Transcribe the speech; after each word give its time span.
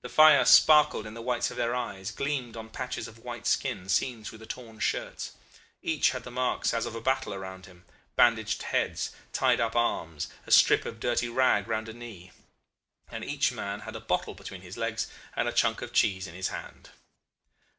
The 0.00 0.08
fire 0.08 0.46
sparkled 0.46 1.06
in 1.06 1.12
the 1.12 1.20
whites 1.20 1.50
of 1.50 1.58
their 1.58 1.74
eyes, 1.74 2.10
gleamed 2.10 2.56
on 2.56 2.70
patches 2.70 3.06
of 3.06 3.18
white 3.18 3.46
skin 3.46 3.90
seen 3.90 4.24
through 4.24 4.38
the 4.38 4.46
torn 4.46 4.78
shirts. 4.80 5.32
Each 5.82 6.12
had 6.12 6.22
the 6.24 6.30
marks 6.30 6.72
as 6.72 6.86
of 6.86 6.94
a 6.94 7.00
battle 7.02 7.34
about 7.34 7.66
him 7.66 7.84
bandaged 8.16 8.62
heads, 8.62 9.10
tied 9.34 9.60
up 9.60 9.76
arms, 9.76 10.28
a 10.46 10.50
strip 10.50 10.86
of 10.86 10.98
dirty 10.98 11.28
rag 11.28 11.68
round 11.68 11.90
a 11.90 11.92
knee 11.92 12.32
and 13.10 13.22
each 13.22 13.52
man 13.52 13.80
had 13.80 13.94
a 13.94 14.00
bottle 14.00 14.32
between 14.34 14.62
his 14.62 14.78
legs 14.78 15.08
and 15.34 15.46
a 15.46 15.52
chunk 15.52 15.82
of 15.82 15.92
cheese 15.92 16.26
in 16.26 16.34
his 16.34 16.48
hand. 16.48 16.88